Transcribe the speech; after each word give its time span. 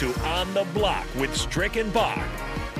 to 0.00 0.14
On 0.24 0.54
the 0.54 0.64
Block 0.72 1.06
with 1.16 1.36
Strick 1.36 1.76
and 1.76 1.92
Bach 1.92 2.16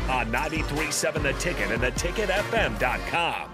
on 0.08 0.32
93.7 0.32 1.22
The 1.22 1.34
Ticket 1.34 1.70
and 1.70 1.82
theticketfm.com. 1.82 3.50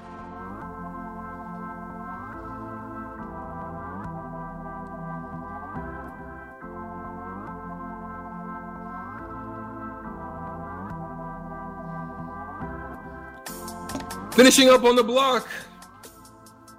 Finishing 14.35 14.69
up 14.69 14.85
on 14.85 14.95
the 14.95 15.03
block, 15.03 15.49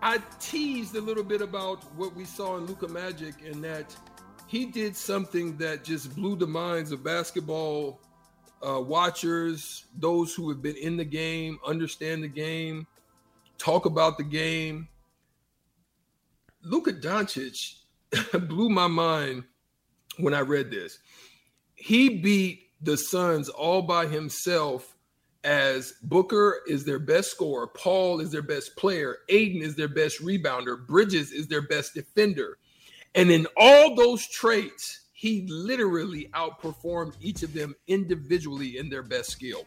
I 0.01 0.21
teased 0.39 0.95
a 0.95 1.01
little 1.01 1.23
bit 1.23 1.41
about 1.41 1.83
what 1.97 2.15
we 2.15 2.23
saw 2.23 2.55
in 2.55 2.65
Luka 2.65 2.88
Magic 2.88 3.33
and 3.45 3.61
that 3.65 3.93
he 4.48 4.66
did 4.66 4.95
something 4.95 5.57
that 5.57 5.84
just 5.84 6.16
blew 6.16 6.36
the 6.36 6.47
minds 6.47 6.91
of 6.91 7.04
basketball 7.04 8.00
uh, 8.65 8.82
watchers, 8.82 9.86
those 9.96 10.33
who 10.33 10.50
have 10.50 10.61
been 10.61 10.78
in 10.78 10.97
the 10.97 11.05
game, 11.05 11.60
understand 11.65 12.24
the 12.24 12.28
game, 12.28 12.88
talk 13.57 13.86
about 13.86 14.18
the 14.18 14.24
game. 14.24 14.88
Luka 16.64 16.93
Doncic 16.93 17.75
blew 18.47 18.69
my 18.69 18.88
mind 18.88 19.43
when 20.18 20.33
I 20.33 20.39
read 20.39 20.71
this. 20.71 21.00
He 21.75 22.10
beat 22.10 22.69
the 22.82 22.97
Suns 22.97 23.50
all 23.50 23.82
by 23.82 24.07
himself 24.07 24.96
as 25.43 25.93
Booker 26.04 26.61
is 26.68 26.83
their 26.83 27.00
best 27.00 27.32
scorer, 27.32 27.68
Paul 27.68 28.19
is 28.19 28.32
their 28.32 28.41
best 28.41 28.75
player, 28.75 29.18
Ayton 29.29 29.61
is 29.61 29.75
their 29.75 29.88
best 29.88 30.21
rebounder, 30.21 30.86
Bridges 30.86 31.32
is 31.32 31.47
their 31.47 31.61
best 31.61 31.93
defender. 31.93 32.58
And 33.16 33.31
in 33.31 33.47
all 33.58 33.95
those 33.95 34.28
traits, 34.28 35.02
he 35.11 35.47
literally 35.50 36.30
outperformed 36.34 37.16
each 37.20 37.44
of 37.44 37.53
them 37.53 37.75
individually 37.88 38.78
in 38.78 38.89
their 38.89 39.03
best 39.03 39.31
skill. 39.31 39.66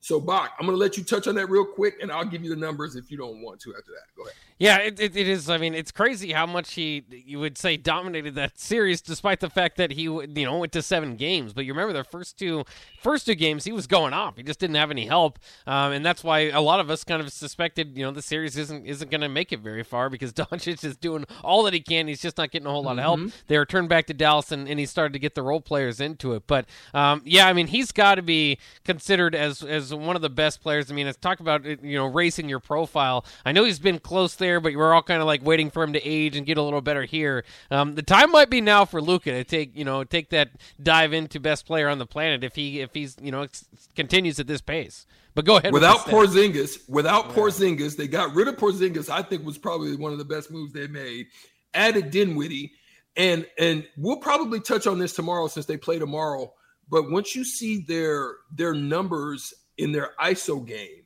So, 0.00 0.18
Bach, 0.18 0.52
I'm 0.58 0.66
going 0.66 0.76
to 0.76 0.80
let 0.80 0.96
you 0.96 1.04
touch 1.04 1.28
on 1.28 1.34
that 1.34 1.50
real 1.50 1.64
quick, 1.64 1.96
and 2.00 2.10
I'll 2.10 2.24
give 2.24 2.42
you 2.42 2.48
the 2.50 2.56
numbers 2.56 2.96
if 2.96 3.10
you 3.10 3.18
don't 3.18 3.42
want 3.42 3.60
to 3.60 3.74
after 3.76 3.92
that. 3.92 4.16
Go 4.16 4.22
ahead. 4.22 4.34
Yeah, 4.60 4.76
it, 4.76 5.00
it, 5.00 5.16
it 5.16 5.26
is. 5.26 5.48
I 5.48 5.56
mean, 5.56 5.74
it's 5.74 5.90
crazy 5.90 6.32
how 6.32 6.44
much 6.44 6.74
he, 6.74 7.02
you 7.08 7.40
would 7.40 7.56
say, 7.56 7.78
dominated 7.78 8.34
that 8.34 8.58
series, 8.58 9.00
despite 9.00 9.40
the 9.40 9.48
fact 9.48 9.78
that 9.78 9.92
he, 9.92 10.02
you 10.02 10.26
know, 10.44 10.58
went 10.58 10.72
to 10.72 10.82
seven 10.82 11.16
games. 11.16 11.54
But 11.54 11.64
you 11.64 11.72
remember 11.72 11.94
the 11.94 12.04
first 12.04 12.38
two, 12.38 12.64
first 13.00 13.24
two 13.24 13.34
games, 13.34 13.64
he 13.64 13.72
was 13.72 13.86
going 13.86 14.12
off. 14.12 14.36
He 14.36 14.42
just 14.42 14.60
didn't 14.60 14.76
have 14.76 14.90
any 14.90 15.06
help, 15.06 15.38
um, 15.66 15.92
and 15.92 16.04
that's 16.04 16.22
why 16.22 16.50
a 16.50 16.60
lot 16.60 16.78
of 16.78 16.90
us 16.90 17.04
kind 17.04 17.22
of 17.22 17.32
suspected, 17.32 17.96
you 17.96 18.04
know, 18.04 18.10
the 18.10 18.20
series 18.20 18.58
isn't 18.58 18.84
isn't 18.84 19.10
going 19.10 19.22
to 19.22 19.30
make 19.30 19.50
it 19.50 19.60
very 19.60 19.82
far 19.82 20.10
because 20.10 20.30
Doncic 20.34 20.84
is 20.84 20.94
doing 20.98 21.24
all 21.42 21.62
that 21.62 21.72
he 21.72 21.80
can. 21.80 22.06
He's 22.06 22.20
just 22.20 22.36
not 22.36 22.50
getting 22.50 22.66
a 22.66 22.70
whole 22.70 22.82
lot 22.82 22.98
of 22.98 23.02
help. 23.02 23.20
Mm-hmm. 23.20 23.28
They 23.46 23.56
returned 23.56 23.88
back 23.88 24.06
to 24.08 24.14
Dallas, 24.14 24.52
and, 24.52 24.68
and 24.68 24.78
he 24.78 24.84
started 24.84 25.14
to 25.14 25.18
get 25.18 25.34
the 25.34 25.42
role 25.42 25.62
players 25.62 26.02
into 26.02 26.34
it. 26.34 26.42
But 26.46 26.66
um, 26.92 27.22
yeah, 27.24 27.46
I 27.46 27.54
mean, 27.54 27.68
he's 27.68 27.92
got 27.92 28.16
to 28.16 28.22
be 28.22 28.58
considered 28.84 29.34
as 29.34 29.62
as 29.62 29.89
one 29.94 30.16
of 30.16 30.22
the 30.22 30.30
best 30.30 30.62
players. 30.62 30.90
I 30.90 30.94
mean, 30.94 31.06
it's 31.06 31.18
talk 31.18 31.40
about 31.40 31.64
you 31.64 31.96
know 31.96 32.06
racing 32.06 32.48
your 32.48 32.60
profile. 32.60 33.24
I 33.44 33.52
know 33.52 33.64
he's 33.64 33.78
been 33.78 33.98
close 33.98 34.34
there, 34.34 34.60
but 34.60 34.74
we're 34.74 34.94
all 34.94 35.02
kind 35.02 35.20
of 35.20 35.26
like 35.26 35.44
waiting 35.44 35.70
for 35.70 35.82
him 35.82 35.92
to 35.92 36.06
age 36.06 36.36
and 36.36 36.46
get 36.46 36.58
a 36.58 36.62
little 36.62 36.80
better 36.80 37.04
here. 37.04 37.44
Um, 37.70 37.94
the 37.94 38.02
time 38.02 38.30
might 38.30 38.50
be 38.50 38.60
now 38.60 38.84
for 38.84 39.00
Luka 39.00 39.32
to 39.32 39.44
take 39.44 39.76
you 39.76 39.84
know 39.84 40.04
take 40.04 40.30
that 40.30 40.50
dive 40.82 41.12
into 41.12 41.40
best 41.40 41.66
player 41.66 41.88
on 41.88 41.98
the 41.98 42.06
planet 42.06 42.44
if 42.44 42.54
he 42.54 42.80
if 42.80 42.94
he's 42.94 43.16
you 43.20 43.30
know 43.30 43.46
continues 43.94 44.40
at 44.40 44.46
this 44.46 44.60
pace. 44.60 45.06
But 45.34 45.44
go 45.44 45.56
ahead. 45.56 45.72
Without 45.72 46.00
Porzingis, 46.00 46.88
without 46.88 47.26
yeah. 47.26 47.34
Porzingis, 47.34 47.96
they 47.96 48.08
got 48.08 48.34
rid 48.34 48.48
of 48.48 48.56
Porzingis. 48.56 49.08
I 49.08 49.22
think 49.22 49.44
was 49.44 49.58
probably 49.58 49.94
one 49.96 50.12
of 50.12 50.18
the 50.18 50.24
best 50.24 50.50
moves 50.50 50.72
they 50.72 50.86
made. 50.88 51.26
Added 51.72 52.10
Dinwiddie, 52.10 52.72
and 53.16 53.46
and 53.58 53.86
we'll 53.96 54.16
probably 54.16 54.60
touch 54.60 54.86
on 54.86 54.98
this 54.98 55.14
tomorrow 55.14 55.46
since 55.46 55.66
they 55.66 55.76
play 55.76 55.98
tomorrow. 55.98 56.52
But 56.88 57.10
once 57.10 57.36
you 57.36 57.44
see 57.44 57.84
their 57.86 58.34
their 58.52 58.74
numbers 58.74 59.54
in 59.80 59.92
their 59.92 60.12
ISO 60.20 60.64
game 60.64 61.04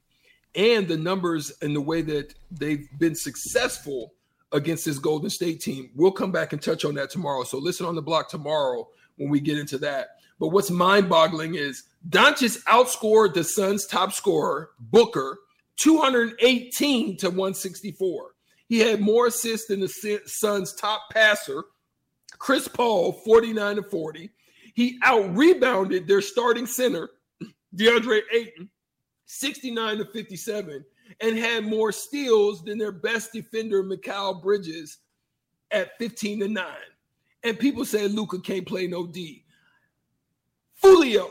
and 0.54 0.86
the 0.86 0.96
numbers 0.96 1.52
and 1.62 1.74
the 1.74 1.80
way 1.80 2.02
that 2.02 2.34
they've 2.50 2.86
been 2.98 3.14
successful 3.14 4.12
against 4.52 4.84
this 4.84 4.98
Golden 4.98 5.30
State 5.30 5.60
team. 5.60 5.90
We'll 5.94 6.12
come 6.12 6.30
back 6.30 6.52
and 6.52 6.62
touch 6.62 6.84
on 6.84 6.94
that 6.94 7.10
tomorrow. 7.10 7.44
So 7.44 7.58
listen 7.58 7.86
on 7.86 7.94
the 7.94 8.02
block 8.02 8.28
tomorrow 8.28 8.88
when 9.16 9.30
we 9.30 9.40
get 9.40 9.58
into 9.58 9.78
that. 9.78 10.08
But 10.38 10.48
what's 10.48 10.70
mind-boggling 10.70 11.54
is 11.54 11.84
Doncic 12.08 12.62
outscored 12.64 13.34
the 13.34 13.44
Suns' 13.44 13.86
top 13.86 14.12
scorer, 14.12 14.70
Booker, 14.78 15.38
218 15.76 17.16
to 17.18 17.28
164. 17.28 18.30
He 18.68 18.78
had 18.78 19.00
more 19.00 19.26
assists 19.26 19.68
than 19.68 19.80
the 19.80 20.20
Suns' 20.26 20.74
top 20.74 21.02
passer, 21.10 21.64
Chris 22.38 22.68
Paul, 22.68 23.12
49 23.12 23.76
to 23.76 23.82
40. 23.82 24.30
He 24.74 24.98
out 25.02 25.36
rebounded 25.36 26.06
their 26.06 26.20
starting 26.20 26.66
center, 26.66 27.10
DeAndre 27.76 28.20
Ayton, 28.32 28.68
69 29.26 29.98
to 29.98 30.04
57, 30.06 30.84
and 31.20 31.38
had 31.38 31.64
more 31.64 31.92
steals 31.92 32.62
than 32.64 32.78
their 32.78 32.92
best 32.92 33.32
defender, 33.32 33.82
Mikal 33.82 34.42
Bridges, 34.42 34.98
at 35.70 35.98
15 35.98 36.40
to 36.40 36.48
9. 36.48 36.66
And 37.42 37.58
people 37.58 37.84
say 37.84 38.08
Luka 38.08 38.40
can't 38.40 38.66
play 38.66 38.86
no 38.86 39.06
D. 39.06 39.44
Fulio. 40.82 41.30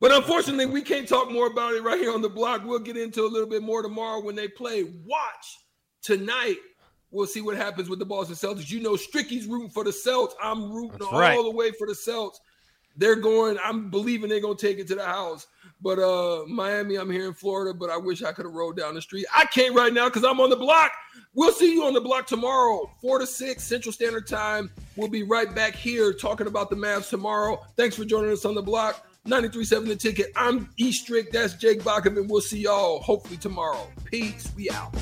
But 0.00 0.12
unfortunately, 0.12 0.66
we 0.66 0.82
can't 0.82 1.06
talk 1.06 1.30
more 1.30 1.46
about 1.46 1.74
it 1.74 1.82
right 1.82 1.98
here 1.98 2.12
on 2.12 2.22
the 2.22 2.28
block. 2.28 2.62
We'll 2.64 2.78
get 2.78 2.96
into 2.96 3.22
a 3.22 3.28
little 3.28 3.48
bit 3.48 3.62
more 3.62 3.82
tomorrow 3.82 4.20
when 4.20 4.34
they 4.34 4.48
play. 4.48 4.84
Watch 5.04 5.58
tonight. 6.02 6.56
We'll 7.10 7.26
see 7.26 7.42
what 7.42 7.56
happens 7.56 7.88
with 7.90 7.98
the 7.98 8.06
Boston 8.06 8.36
Celtics. 8.36 8.70
You 8.70 8.80
know, 8.80 8.96
Stricky's 8.96 9.46
rooting 9.46 9.68
for 9.68 9.84
the 9.84 9.90
Celtics. 9.90 10.32
I'm 10.42 10.72
rooting 10.72 10.92
That's 10.92 11.12
all 11.12 11.20
right. 11.20 11.42
the 11.42 11.50
way 11.50 11.72
for 11.72 11.86
the 11.86 11.92
Celtics. 11.92 12.38
They're 13.00 13.16
going, 13.16 13.56
I'm 13.64 13.88
believing 13.88 14.28
they're 14.28 14.42
to 14.42 14.54
take 14.54 14.78
it 14.78 14.86
to 14.88 14.94
the 14.94 15.04
house. 15.04 15.46
But 15.80 15.98
uh 15.98 16.44
Miami, 16.46 16.96
I'm 16.96 17.10
here 17.10 17.26
in 17.26 17.32
Florida, 17.32 17.72
but 17.72 17.88
I 17.88 17.96
wish 17.96 18.22
I 18.22 18.32
could 18.32 18.44
have 18.44 18.52
rolled 18.52 18.76
down 18.76 18.94
the 18.94 19.00
street. 19.00 19.24
I 19.34 19.46
can't 19.46 19.74
right 19.74 19.92
now 19.92 20.10
because 20.10 20.22
I'm 20.22 20.38
on 20.38 20.50
the 20.50 20.56
block. 20.56 20.92
We'll 21.32 21.52
see 21.52 21.72
you 21.72 21.84
on 21.84 21.94
the 21.94 22.00
block 22.02 22.26
tomorrow, 22.26 22.90
4 23.00 23.20
to 23.20 23.26
6 23.26 23.64
Central 23.64 23.90
Standard 23.90 24.26
Time. 24.26 24.70
We'll 24.96 25.08
be 25.08 25.22
right 25.22 25.52
back 25.54 25.74
here 25.74 26.12
talking 26.12 26.46
about 26.46 26.68
the 26.68 26.76
Mavs 26.76 27.08
tomorrow. 27.08 27.64
Thanks 27.74 27.96
for 27.96 28.04
joining 28.04 28.32
us 28.32 28.44
on 28.44 28.54
the 28.54 28.62
block. 28.62 29.06
93.7 29.26 29.86
the 29.86 29.96
ticket. 29.96 30.32
I'm 30.36 30.68
E 30.76 30.92
Strick. 30.92 31.32
That's 31.32 31.54
Jake 31.54 31.82
Bachman. 31.82 32.28
We'll 32.28 32.42
see 32.42 32.60
y'all 32.60 33.00
hopefully 33.00 33.38
tomorrow. 33.38 33.86
Peace. 34.04 34.52
We 34.54 34.68
out. 34.68 34.94